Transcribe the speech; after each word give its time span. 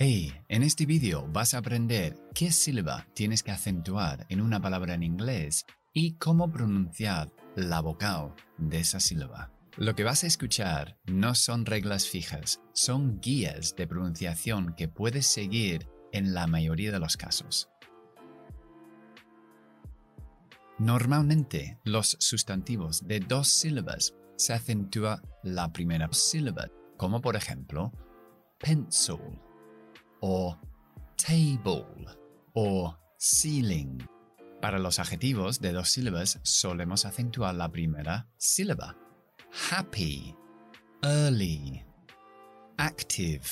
Hey, 0.00 0.32
en 0.46 0.62
este 0.62 0.86
vídeo 0.86 1.26
vas 1.32 1.54
a 1.54 1.58
aprender 1.58 2.16
qué 2.32 2.52
sílaba 2.52 3.08
tienes 3.14 3.42
que 3.42 3.50
acentuar 3.50 4.26
en 4.28 4.40
una 4.40 4.60
palabra 4.60 4.94
en 4.94 5.02
inglés 5.02 5.66
y 5.92 6.12
cómo 6.18 6.52
pronunciar 6.52 7.32
la 7.56 7.80
vocal 7.80 8.32
de 8.58 8.78
esa 8.78 9.00
sílaba. 9.00 9.50
Lo 9.76 9.96
que 9.96 10.04
vas 10.04 10.22
a 10.22 10.28
escuchar 10.28 10.96
no 11.06 11.34
son 11.34 11.66
reglas 11.66 12.06
fijas, 12.06 12.60
son 12.74 13.18
guías 13.20 13.74
de 13.74 13.88
pronunciación 13.88 14.72
que 14.76 14.86
puedes 14.86 15.26
seguir 15.26 15.88
en 16.12 16.32
la 16.32 16.46
mayoría 16.46 16.92
de 16.92 17.00
los 17.00 17.16
casos. 17.16 17.68
Normalmente, 20.78 21.80
los 21.82 22.16
sustantivos 22.20 23.04
de 23.08 23.18
dos 23.18 23.48
sílabas 23.48 24.14
se 24.36 24.52
acentúa 24.52 25.20
la 25.42 25.72
primera 25.72 26.08
sílaba, 26.12 26.68
como 26.96 27.20
por 27.20 27.34
ejemplo 27.34 27.90
pencil 28.60 29.18
o 30.20 30.56
table 31.16 32.06
o 32.54 32.96
ceiling. 33.18 33.98
Para 34.60 34.78
los 34.78 34.98
adjetivos 34.98 35.60
de 35.60 35.72
dos 35.72 35.90
sílabas 35.90 36.40
solemos 36.42 37.04
acentuar 37.04 37.54
la 37.54 37.70
primera 37.70 38.28
sílaba. 38.36 38.96
Happy, 39.70 40.34
early, 41.02 41.84
active, 42.76 43.44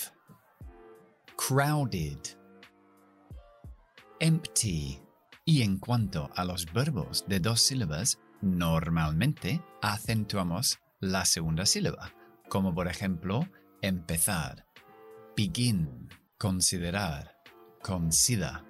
crowded, 1.37 2.19
empty. 4.21 5.01
Y 5.45 5.63
en 5.63 5.79
cuanto 5.79 6.29
a 6.35 6.45
los 6.45 6.67
verbos 6.73 7.25
de 7.29 7.39
dos 7.39 7.61
sílabas, 7.61 8.19
normalmente 8.43 9.63
acentuamos 9.81 10.81
la 10.99 11.25
segunda 11.25 11.67
sílaba, 11.67 12.13
como 12.49 12.75
por 12.75 12.89
ejemplo 12.89 13.49
empezar, 13.81 14.67
begin, 15.37 16.09
considerar, 16.39 17.35
consider, 17.83 18.63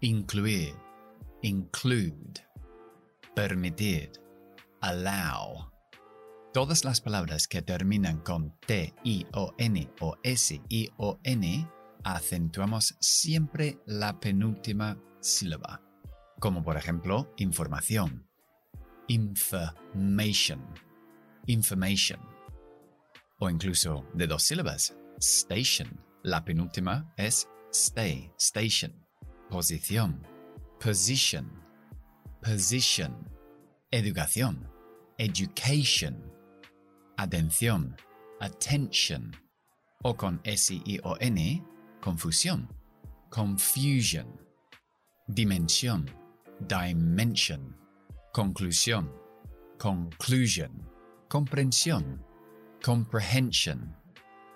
incluir, 0.00 0.74
include, 1.42 2.40
permitir, 3.34 4.10
allow. 4.80 5.70
Todas 6.52 6.84
las 6.84 7.00
palabras 7.00 7.48
que 7.48 7.62
terminan 7.62 8.18
con 8.20 8.58
T, 8.60 8.94
I, 9.04 9.26
O, 9.32 9.54
N 9.58 9.90
o 10.00 10.16
S, 10.22 10.60
I, 10.68 10.90
O, 10.96 11.18
N 11.22 11.68
acentuamos 12.04 12.96
siempre 13.00 13.80
la 13.86 14.20
penúltima 14.20 15.00
sílaba, 15.20 15.80
como 16.38 16.62
por 16.62 16.76
ejemplo 16.76 17.32
información, 17.38 18.28
information, 19.08 20.62
information, 21.46 22.20
o 23.38 23.48
incluso 23.48 24.06
de 24.14 24.26
dos 24.26 24.42
sílabas, 24.42 24.96
station, 25.18 25.88
la 26.24 26.42
penúltima 26.44 27.12
es 27.16 27.48
stay, 27.70 28.32
station, 28.38 28.92
posición, 29.50 30.26
position, 30.80 31.50
position, 32.42 33.28
educación, 33.90 34.66
education, 35.18 36.32
atención, 37.18 37.94
attention, 38.40 39.32
o 40.02 40.16
con 40.16 40.40
S-I-O-N, 40.44 41.64
confusión, 42.00 42.68
confusion, 43.30 44.26
dimensión, 45.28 46.06
dimension, 46.60 47.76
conclusión, 48.32 49.12
conclusion, 49.78 50.88
comprensión, 51.28 52.24
comprehension. 52.82 53.94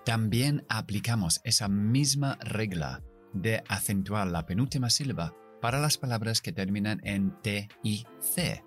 También 0.05 0.65
aplicamos 0.69 1.41
esa 1.43 1.67
misma 1.67 2.37
regla 2.41 3.03
de 3.33 3.63
acentuar 3.67 4.27
la 4.27 4.45
penúltima 4.45 4.89
sílaba 4.89 5.35
para 5.61 5.79
las 5.79 5.97
palabras 5.97 6.41
que 6.41 6.51
terminan 6.51 7.01
en 7.03 7.39
T 7.41 7.67
y 7.83 8.05
C, 8.19 8.63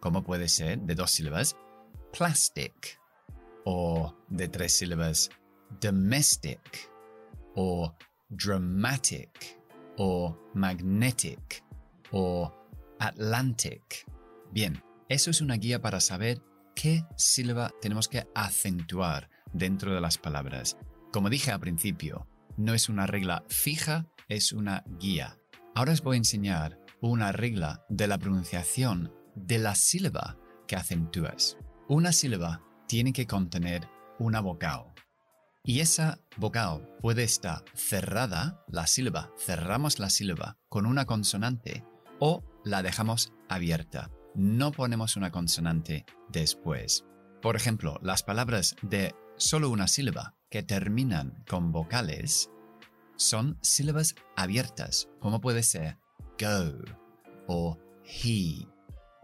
como 0.00 0.22
puede 0.22 0.48
ser 0.48 0.80
de 0.80 0.94
dos 0.94 1.10
sílabas, 1.10 1.56
plastic, 2.12 3.00
o 3.64 4.14
de 4.28 4.48
tres 4.48 4.76
sílabas, 4.76 5.30
domestic, 5.80 6.90
o 7.54 7.94
dramatic 8.28 9.60
o 9.96 10.36
magnetic 10.54 11.64
o 12.10 12.52
Atlantic. 12.98 14.06
Bien, 14.52 14.82
eso 15.08 15.30
es 15.30 15.40
una 15.40 15.56
guía 15.56 15.80
para 15.80 16.00
saber 16.00 16.42
qué 16.74 17.04
sílaba 17.16 17.72
tenemos 17.80 18.08
que 18.08 18.26
acentuar 18.34 19.30
dentro 19.54 19.94
de 19.94 20.02
las 20.02 20.18
palabras. 20.18 20.76
Como 21.12 21.30
dije 21.30 21.50
al 21.50 21.60
principio, 21.60 22.28
no 22.58 22.74
es 22.74 22.88
una 22.90 23.06
regla 23.06 23.44
fija, 23.48 24.06
es 24.28 24.52
una 24.52 24.84
guía. 24.98 25.38
Ahora 25.74 25.92
os 25.92 26.02
voy 26.02 26.16
a 26.16 26.18
enseñar 26.18 26.78
una 27.00 27.32
regla 27.32 27.84
de 27.88 28.06
la 28.06 28.18
pronunciación 28.18 29.12
de 29.34 29.58
la 29.58 29.74
sílaba 29.74 30.36
que 30.66 30.76
acentúas. 30.76 31.56
Una 31.88 32.12
sílaba 32.12 32.62
tiene 32.86 33.12
que 33.12 33.26
contener 33.26 33.88
una 34.18 34.40
vocal. 34.40 34.92
Y 35.64 35.80
esa 35.80 36.20
vocal 36.36 36.88
puede 37.00 37.24
estar 37.24 37.64
cerrada, 37.74 38.62
la 38.68 38.86
sílaba, 38.86 39.30
cerramos 39.38 39.98
la 39.98 40.10
sílaba 40.10 40.58
con 40.68 40.86
una 40.86 41.06
consonante 41.06 41.84
o 42.20 42.44
la 42.64 42.82
dejamos 42.82 43.32
abierta. 43.48 44.10
No 44.34 44.72
ponemos 44.72 45.16
una 45.16 45.30
consonante 45.30 46.04
después. 46.28 47.04
Por 47.40 47.56
ejemplo, 47.56 47.98
las 48.02 48.22
palabras 48.22 48.76
de 48.82 49.14
solo 49.36 49.70
una 49.70 49.88
sílaba 49.88 50.34
que 50.50 50.62
terminan 50.62 51.44
con 51.48 51.72
vocales 51.72 52.50
son 53.16 53.58
sílabas 53.62 54.14
abiertas, 54.36 55.08
como 55.20 55.40
puede 55.40 55.62
ser 55.62 55.96
go 56.38 56.84
o 57.46 57.78
he 58.04 58.66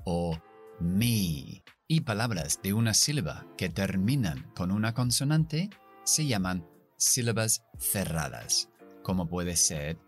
o 0.04 0.38
me. 0.81 1.62
Y 1.88 2.00
palabras 2.03 2.60
de 2.62 2.72
una 2.72 2.94
sílaba 2.94 3.47
que 3.56 3.69
terminan 3.69 4.50
con 4.54 4.70
una 4.70 4.94
consonante 4.94 5.70
se 6.04 6.26
llaman 6.26 6.66
sílabas 6.97 7.65
cerradas, 7.78 8.69
como 9.03 9.28
puede 9.28 9.56
ser 9.56 9.99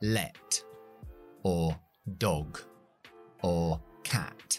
let 0.00 0.32
o 1.42 1.76
dog 2.04 2.58
o 3.42 3.80
cat. 4.02 4.54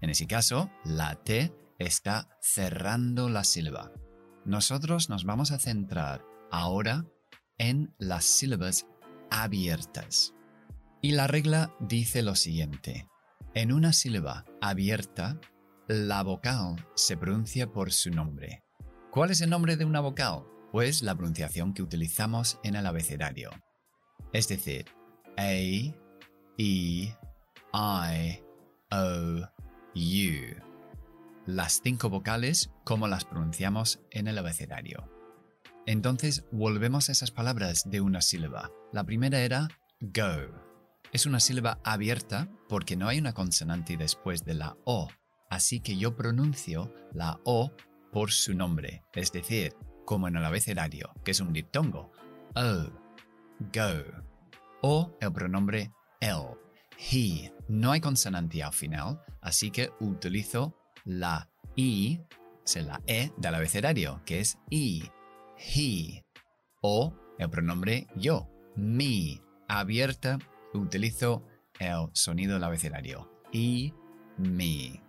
En 0.00 0.10
ese 0.10 0.26
caso, 0.26 0.70
la 0.84 1.16
T 1.16 1.52
está 1.78 2.28
cerrando 2.40 3.28
la 3.28 3.42
sílaba. 3.42 3.90
Nosotros 4.48 5.10
nos 5.10 5.24
vamos 5.24 5.52
a 5.52 5.58
centrar 5.58 6.24
ahora 6.50 7.04
en 7.58 7.94
las 7.98 8.24
sílabas 8.24 8.86
abiertas. 9.30 10.32
Y 11.02 11.12
la 11.12 11.26
regla 11.26 11.74
dice 11.80 12.22
lo 12.22 12.34
siguiente. 12.34 13.06
En 13.52 13.72
una 13.72 13.92
sílaba 13.92 14.46
abierta, 14.62 15.38
la 15.86 16.22
vocal 16.22 16.76
se 16.94 17.18
pronuncia 17.18 17.70
por 17.70 17.92
su 17.92 18.10
nombre. 18.10 18.64
¿Cuál 19.10 19.32
es 19.32 19.42
el 19.42 19.50
nombre 19.50 19.76
de 19.76 19.84
una 19.84 20.00
vocal? 20.00 20.44
Pues 20.72 21.02
la 21.02 21.14
pronunciación 21.14 21.74
que 21.74 21.82
utilizamos 21.82 22.58
en 22.62 22.74
el 22.74 22.86
abecedario. 22.86 23.50
Es 24.32 24.48
decir, 24.48 24.86
A, 25.36 25.52
E, 25.52 25.94
I, 26.56 27.12
O, 27.74 29.42
U. 29.94 30.67
Las 31.48 31.80
cinco 31.82 32.10
vocales 32.10 32.70
como 32.84 33.08
las 33.08 33.24
pronunciamos 33.24 34.00
en 34.10 34.28
el 34.28 34.36
abecedario. 34.36 35.10
Entonces 35.86 36.44
volvemos 36.52 37.08
a 37.08 37.12
esas 37.12 37.30
palabras 37.30 37.88
de 37.88 38.02
una 38.02 38.20
sílaba. 38.20 38.70
La 38.92 39.04
primera 39.04 39.40
era 39.40 39.66
go. 39.98 40.52
Es 41.10 41.24
una 41.24 41.40
sílaba 41.40 41.80
abierta 41.84 42.50
porque 42.68 42.96
no 42.96 43.08
hay 43.08 43.18
una 43.18 43.32
consonante 43.32 43.96
después 43.96 44.44
de 44.44 44.52
la 44.52 44.76
O, 44.84 45.08
así 45.48 45.80
que 45.80 45.96
yo 45.96 46.14
pronuncio 46.16 46.92
la 47.14 47.40
O 47.44 47.72
por 48.12 48.30
su 48.30 48.52
nombre, 48.52 49.02
es 49.14 49.32
decir, 49.32 49.72
como 50.04 50.28
en 50.28 50.36
el 50.36 50.44
abecedario, 50.44 51.14
que 51.24 51.30
es 51.30 51.40
un 51.40 51.54
diptongo, 51.54 52.12
o, 52.56 52.90
go, 53.72 54.22
o 54.82 55.16
el 55.18 55.32
pronombre 55.32 55.92
el, 56.20 56.58
he. 56.98 57.50
No 57.68 57.92
hay 57.92 58.02
consonante 58.02 58.62
al 58.62 58.74
final, 58.74 59.22
así 59.40 59.70
que 59.70 59.92
utilizo 59.98 60.74
la 61.08 61.48
i, 61.74 62.20
es 62.64 62.76
la 62.76 63.00
e 63.06 63.32
del 63.38 63.54
abecedario, 63.54 64.20
que 64.26 64.40
es 64.40 64.58
i, 64.70 65.10
he, 65.56 66.22
o 66.82 67.14
el 67.38 67.50
pronombre 67.50 68.06
yo, 68.14 68.48
me, 68.76 69.40
abierta, 69.68 70.38
utilizo 70.74 71.44
el 71.80 72.08
sonido 72.12 72.54
del 72.54 72.64
abecedario, 72.64 73.32
i, 73.52 73.94
me. 74.36 75.02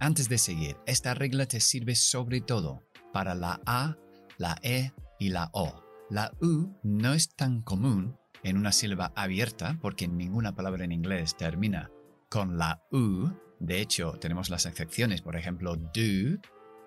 Antes 0.00 0.28
de 0.28 0.38
seguir, 0.38 0.76
esta 0.86 1.14
regla 1.14 1.46
te 1.46 1.60
sirve 1.60 1.94
sobre 1.94 2.40
todo 2.40 2.82
para 3.12 3.34
la 3.34 3.60
A, 3.64 3.96
la 4.38 4.58
E 4.62 4.92
y 5.20 5.28
la 5.28 5.50
O. 5.52 5.82
La 6.10 6.32
U 6.40 6.76
no 6.82 7.14
es 7.14 7.34
tan 7.34 7.62
común 7.62 8.18
en 8.42 8.58
una 8.58 8.72
sílaba 8.72 9.12
abierta 9.14 9.78
porque 9.80 10.08
ninguna 10.08 10.54
palabra 10.54 10.84
en 10.84 10.92
inglés 10.92 11.36
termina 11.36 11.90
con 12.28 12.58
la 12.58 12.82
U. 12.90 13.30
De 13.64 13.80
hecho, 13.80 14.12
tenemos 14.20 14.50
las 14.50 14.66
excepciones, 14.66 15.22
por 15.22 15.36
ejemplo, 15.36 15.76
do 15.76 16.38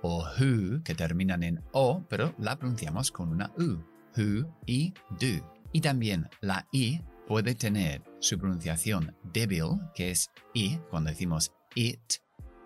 o 0.04 0.24
who, 0.40 0.84
que 0.84 0.94
terminan 0.94 1.42
en 1.42 1.64
O, 1.72 2.04
pero 2.08 2.36
la 2.38 2.56
pronunciamos 2.58 3.12
con 3.12 3.30
una 3.30 3.52
U. 3.58 3.84
who 4.16 4.48
y 4.68 4.94
do. 5.20 5.54
Y 5.72 5.82
también 5.82 6.30
la 6.40 6.68
i 6.72 7.02
puede 7.28 7.56
tener 7.56 8.04
su 8.20 8.38
pronunciación 8.38 9.16
débil, 9.24 9.80
que 9.96 10.12
es 10.12 10.30
i 10.54 10.78
cuando 10.90 11.10
decimos 11.10 11.52
it, 11.74 12.00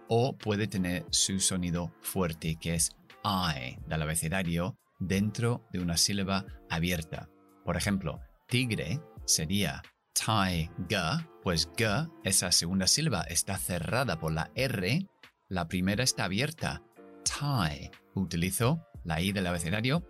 o 0.10 0.38
puede 0.38 0.68
tener 0.68 1.06
su 1.10 1.40
sonido 1.40 1.94
fuerte, 2.02 2.58
que 2.60 2.76
es 2.76 2.92
I 3.24 3.78
del 3.88 4.02
abecedario, 4.02 4.78
dentro 5.00 5.66
de 5.72 5.80
una 5.80 5.96
sílaba 5.96 6.46
abierta. 6.70 7.30
Por 7.64 7.78
ejemplo, 7.78 8.20
tigre 8.48 9.00
sería 9.26 9.82
tiger, 10.24 11.28
pues 11.44 11.70
g, 11.76 12.12
esa 12.24 12.52
segunda 12.52 12.88
sílaba, 12.88 13.22
está 13.24 13.58
cerrada 13.58 14.20
por 14.20 14.32
la 14.32 14.52
R, 14.56 15.08
la 15.50 15.68
primera 15.68 16.04
está 16.04 16.26
abierta. 16.26 16.84
Tie. 17.24 17.92
Utilizo 18.14 18.86
la 19.04 19.22
I 19.22 19.32
del 19.32 19.48
abecedario 19.48 20.04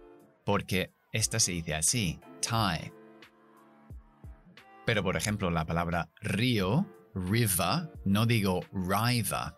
porque 0.45 0.91
esta 1.13 1.39
se 1.39 1.53
dice 1.53 1.75
así, 1.75 2.19
tie. 2.41 2.93
Pero 4.85 5.03
por 5.03 5.15
ejemplo, 5.15 5.49
la 5.51 5.65
palabra 5.65 6.09
río, 6.21 6.87
river, 7.13 7.91
no 8.05 8.25
digo 8.25 8.61
river, 8.73 9.55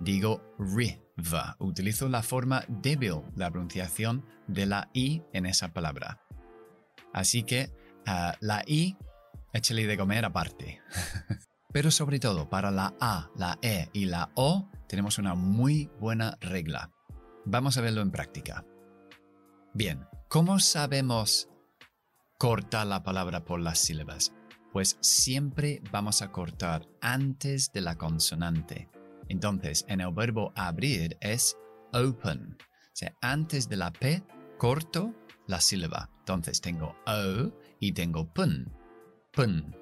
digo 0.00 0.42
river. 0.58 1.56
Utilizo 1.58 2.08
la 2.08 2.22
forma 2.22 2.64
débil 2.68 3.22
la 3.34 3.50
pronunciación 3.50 4.24
de 4.46 4.66
la 4.66 4.90
I 4.92 5.22
en 5.32 5.46
esa 5.46 5.72
palabra. 5.72 6.20
Así 7.12 7.42
que 7.42 7.70
la 8.40 8.62
I, 8.66 8.96
échale 9.56 9.86
de 9.86 9.96
comer 9.96 10.24
aparte. 10.24 10.80
Pero 11.72 11.90
sobre 11.90 12.18
todo, 12.18 12.48
para 12.48 12.70
la 12.70 12.94
A, 13.00 13.30
la 13.36 13.58
E 13.62 13.88
y 13.92 14.06
la 14.06 14.30
O, 14.34 14.70
tenemos 14.88 15.18
una 15.18 15.34
muy 15.34 15.90
buena 16.00 16.38
regla. 16.40 16.90
Vamos 17.44 17.76
a 17.76 17.80
verlo 17.80 18.00
en 18.00 18.10
práctica. 18.10 18.64
Bien, 19.74 20.06
¿cómo 20.28 20.58
sabemos 20.58 21.48
cortar 22.38 22.86
la 22.86 23.02
palabra 23.02 23.44
por 23.44 23.60
las 23.60 23.78
sílabas? 23.78 24.32
Pues 24.72 24.98
siempre 25.00 25.82
vamos 25.90 26.22
a 26.22 26.32
cortar 26.32 26.86
antes 27.00 27.72
de 27.72 27.82
la 27.82 27.96
consonante. 27.96 28.88
Entonces, 29.28 29.84
en 29.88 30.00
el 30.00 30.12
verbo 30.14 30.52
abrir 30.56 31.16
es 31.20 31.56
open. 31.92 32.56
O 32.60 32.90
sea, 32.94 33.14
antes 33.20 33.68
de 33.68 33.76
la 33.76 33.92
P 33.92 34.22
corto 34.58 35.14
la 35.46 35.60
sílaba. 35.60 36.10
Entonces 36.20 36.60
tengo 36.60 36.96
O 37.06 37.52
y 37.78 37.92
tengo 37.92 38.32
pun. 38.32 38.75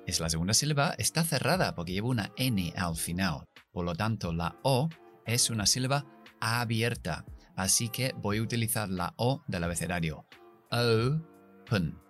Es 0.05 0.19
la 0.19 0.29
segunda 0.29 0.53
sílaba, 0.53 0.97
está 0.99 1.23
cerrada 1.23 1.77
porque 1.77 1.93
lleva 1.93 2.09
una 2.09 2.33
N 2.37 2.73
al 2.77 2.97
final. 2.97 3.45
Por 3.73 3.85
lo 3.85 3.95
tanto, 3.95 4.33
la 4.33 4.59
O 4.65 4.89
es 5.27 5.49
una 5.49 5.65
sílaba 5.67 6.05
abierta. 6.41 7.25
Así 7.55 7.89
que 7.89 8.12
voy 8.17 8.39
a 8.39 8.43
utilizar 8.43 8.89
la 8.89 9.15
O 9.17 9.45
del 9.47 9.62
abecedario. 9.62 10.27
O, 10.73 11.21
pun. 11.67 12.01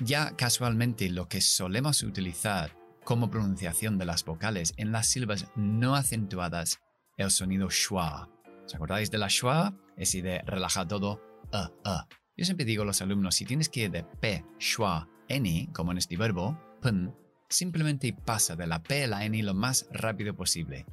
Ya 0.00 0.34
casualmente 0.34 1.08
lo 1.08 1.28
que 1.28 1.40
solemos 1.40 2.02
utilizar 2.02 2.76
como 3.04 3.30
pronunciación 3.30 3.96
de 3.96 4.06
las 4.06 4.24
vocales 4.24 4.74
en 4.76 4.90
las 4.90 5.06
sílabas 5.06 5.46
no 5.54 5.94
acentuadas, 5.94 6.80
el 7.16 7.30
sonido 7.30 7.70
schwa. 7.70 8.28
¿Os 8.66 8.74
acordáis 8.74 9.12
de 9.12 9.18
la 9.18 9.28
schwa? 9.28 9.72
Es 9.96 10.12
de 10.12 10.42
relajar 10.46 10.88
todo, 10.88 11.20
uh, 11.52 11.88
uh. 11.88 12.02
Yo 12.36 12.44
siempre 12.44 12.64
digo 12.64 12.82
a 12.82 12.86
los 12.86 13.02
alumnos, 13.02 13.36
si 13.36 13.44
tienes 13.44 13.68
que 13.68 13.84
ir 13.84 13.90
de 13.92 14.02
P, 14.02 14.44
schwa, 14.58 15.08
N, 15.30 15.68
como 15.72 15.92
en 15.92 15.98
este 15.98 16.16
verbo, 16.16 16.58
pun, 16.82 17.14
simplemente 17.48 18.12
pasa 18.12 18.56
de 18.56 18.66
la 18.66 18.82
P 18.82 19.04
a 19.04 19.06
la 19.06 19.24
N 19.24 19.42
lo 19.42 19.54
más 19.54 19.88
rápido 19.92 20.34
posible. 20.34 20.86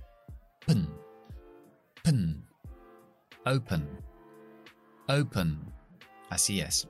Pun, 0.65 0.89
pun, 2.03 2.47
open, 3.45 3.87
open. 5.07 5.59
Así 6.29 6.61
es. 6.61 6.87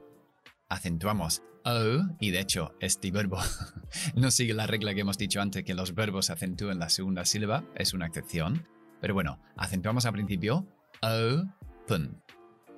Acentuamos 0.69 1.41
o, 1.63 2.15
y 2.19 2.31
de 2.31 2.39
hecho 2.39 2.73
este 2.79 3.11
verbo 3.11 3.39
no 4.15 4.31
sigue 4.31 4.53
la 4.53 4.67
regla 4.67 4.93
que 4.93 5.01
hemos 5.01 5.17
dicho 5.17 5.41
antes 5.41 5.63
que 5.63 5.73
los 5.73 5.93
verbos 5.93 6.29
acentúen 6.29 6.79
la 6.79 6.89
segunda 6.89 7.25
sílaba, 7.25 7.63
es 7.75 7.93
una 7.93 8.07
excepción. 8.07 8.67
Pero 9.01 9.13
bueno, 9.13 9.39
acentuamos 9.57 10.05
al 10.05 10.13
principio 10.13 10.65
open. 11.01 12.21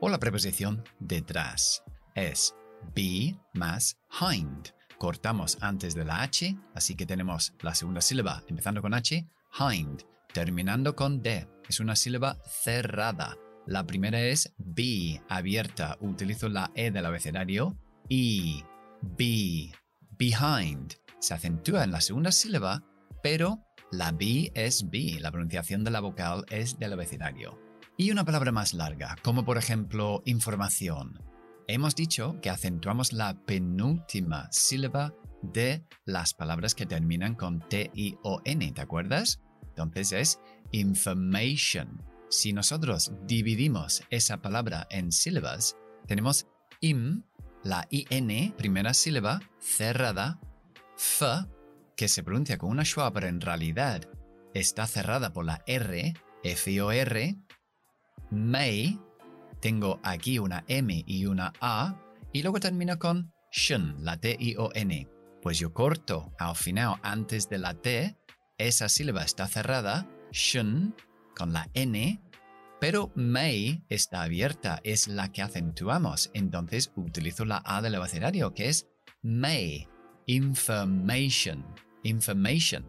O 0.02 0.10
la 0.10 0.20
preposición 0.20 0.84
detrás 1.00 1.84
es 2.16 2.56
be 2.96 3.36
más 3.54 3.98
hind. 4.20 4.70
Cortamos 4.98 5.58
antes 5.62 5.96
de 5.96 6.06
la 6.06 6.22
H, 6.22 6.58
así 6.76 6.96
que 6.96 7.06
tenemos 7.06 7.54
la 7.62 7.74
segunda 7.74 8.02
sílaba 8.02 8.44
empezando 8.48 8.82
con 8.82 8.94
H, 8.94 9.28
hind, 9.60 10.04
terminando 10.34 10.96
con 10.96 11.22
D. 11.22 11.48
Es 11.68 11.80
una 11.80 11.96
sílaba 11.96 12.38
cerrada. 12.46 13.38
La 13.66 13.86
primera 13.86 14.20
es 14.20 14.54
be, 14.58 15.22
abierta. 15.30 15.98
Utilizo 16.02 16.50
la 16.50 16.72
E 16.76 16.92
del 16.92 17.06
abecedario 17.06 17.78
y 18.10 18.64
be, 19.02 19.72
behind. 20.18 20.96
Se 21.20 21.34
acentúa 21.34 21.84
en 21.84 21.92
la 21.92 22.02
segunda 22.02 22.32
sílaba, 22.32 22.84
pero 23.22 23.64
la 23.92 24.12
B 24.12 24.52
es 24.54 24.90
B, 24.90 25.18
la 25.20 25.32
pronunciación 25.32 25.84
de 25.84 25.92
la 25.92 26.00
vocal 26.00 26.46
es 26.50 26.78
del 26.78 26.94
abecedario. 26.94 27.60
Y 27.98 28.12
una 28.12 28.24
palabra 28.24 28.52
más 28.52 28.74
larga, 28.74 29.16
como 29.24 29.44
por 29.44 29.58
ejemplo 29.58 30.22
información. 30.26 31.29
Hemos 31.72 31.94
dicho 31.94 32.42
que 32.42 32.50
acentuamos 32.50 33.14
la 33.14 33.46
penúltima 33.46 34.48
sílaba 34.52 35.14
de 35.44 35.86
las 36.04 36.34
palabras 36.34 36.74
que 36.74 36.88
terminan 36.88 37.36
con 37.36 37.60
T, 37.60 37.92
I 37.94 38.18
o 38.24 38.42
N, 38.44 38.72
¿te 38.72 38.82
acuerdas? 38.82 39.40
Entonces 39.68 40.12
es 40.12 40.40
information. 40.72 42.04
Si 42.28 42.54
nosotros 42.54 43.12
dividimos 43.28 44.02
esa 44.10 44.42
palabra 44.42 44.88
en 44.90 45.12
sílabas, 45.12 45.78
tenemos 46.08 46.48
im 46.82 47.22
la 47.64 47.88
IN, 47.92 48.52
primera 48.58 48.96
sílaba, 48.96 49.40
cerrada, 49.60 50.40
F, 50.98 51.24
que 51.96 52.08
se 52.08 52.24
pronuncia 52.24 52.58
con 52.58 52.72
una 52.72 52.84
schwa, 52.84 53.14
pero 53.14 53.28
en 53.28 53.42
realidad 53.42 54.10
está 54.56 54.88
cerrada 54.88 55.34
por 55.34 55.46
la 55.46 55.62
R, 55.68 56.16
F 56.44 56.82
o 56.82 56.92
R, 56.92 57.38
may, 58.32 59.00
tengo 59.62 60.00
aquí 60.04 60.40
una 60.40 60.64
M 60.68 61.04
y 61.06 61.26
una 61.26 61.54
A, 61.62 62.00
y 62.32 62.42
luego 62.42 62.60
termino 62.60 62.98
con 63.00 63.32
shun, 63.52 63.96
la 64.04 64.18
T 64.18 64.36
I 64.40 64.56
O 64.58 64.70
N. 64.74 65.08
Pues 65.42 65.60
yo 65.60 65.74
corto 65.74 66.34
al 66.38 66.56
final 66.56 66.96
antes 67.02 67.50
de 67.50 67.58
la 67.58 67.74
T, 67.74 68.18
esa 68.58 68.90
sílaba 68.90 69.24
está 69.24 69.48
cerrada, 69.48 70.08
shun, 70.32 70.96
con 71.36 71.54
la 71.54 71.70
N, 71.74 72.22
pero 72.80 73.12
may 73.16 73.84
está 73.90 74.24
abierta, 74.24 74.80
es 74.84 75.08
la 75.08 75.32
que 75.32 75.42
acentuamos. 75.42 76.30
Entonces 76.34 76.92
utilizo 76.96 77.46
la 77.46 77.62
A 77.66 77.82
del 77.82 77.96
abecedario, 77.96 78.54
que 78.54 78.70
es 78.70 78.88
may. 79.22 79.88
Information. 80.28 81.66
Information. 82.04 82.86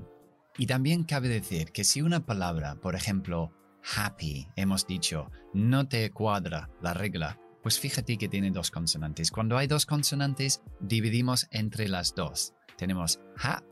Y 0.59 0.67
también 0.67 1.05
cabe 1.05 1.29
decir 1.29 1.73
que 1.73 1.85
si 1.85 2.03
una 2.03 2.27
palabra, 2.27 2.75
por 2.75 2.95
ejemplo, 2.95 3.53
happy, 3.97 4.49
hemos 4.57 4.87
dicho, 4.87 5.31
no 5.53 5.89
te 5.89 6.11
cuadra 6.11 6.71
la 6.81 6.95
regla, 6.95 7.39
pues 7.63 7.79
fíjate 7.79 8.17
que 8.17 8.29
tiene 8.29 8.51
dos 8.51 8.71
consonantes. 8.71 9.31
Cuando 9.31 9.57
hay 9.57 9.67
dos 9.67 9.87
consonantes, 9.87 10.63
dividimos 10.81 11.47
entre 11.51 11.89
las 11.89 12.15
dos. 12.15 12.55
Tenemos 12.77 13.21
hap 13.37 13.65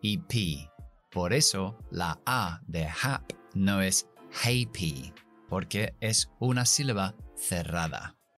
y 0.00 0.18
p. 0.18 0.70
Por 1.10 1.32
eso, 1.32 1.78
la 1.90 2.20
A 2.26 2.60
de 2.66 2.86
hap 2.86 3.32
no 3.54 3.80
es 3.80 4.08
happy 4.42 5.12
porque 5.48 5.94
es 6.00 6.30
una 6.40 6.64
sílaba 6.64 7.14
cerrada. 7.36 8.13